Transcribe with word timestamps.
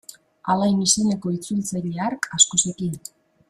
Alain 0.53 0.79
izeneko 0.85 1.35
itzultzaile 1.37 1.93
hark 2.07 2.29
asko 2.39 2.63
zekien. 2.67 3.01